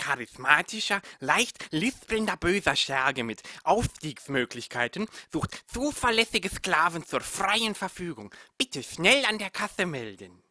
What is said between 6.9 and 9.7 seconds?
zur freien Verfügung. Bitte schnell an der